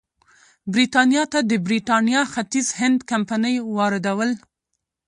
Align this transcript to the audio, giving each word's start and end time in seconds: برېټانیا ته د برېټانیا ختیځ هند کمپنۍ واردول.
برېټانیا 0.73 1.23
ته 1.33 1.39
د 1.49 1.51
برېټانیا 1.65 2.21
ختیځ 2.33 2.67
هند 2.79 2.99
کمپنۍ 3.11 3.55
واردول. 3.75 4.31